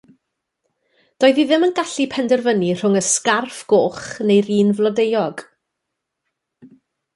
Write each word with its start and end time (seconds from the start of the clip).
Doedd 1.23 1.41
hi 1.41 1.45
ddim 1.51 1.65
yn 1.67 1.73
gallu 1.79 2.07
penderfynu 2.13 2.71
rhwng 2.79 2.97
y 3.03 3.05
sgarff 3.11 3.61
goch 3.75 4.09
neu'r 4.33 4.51
un 4.59 4.75
flodeuog. 4.81 5.47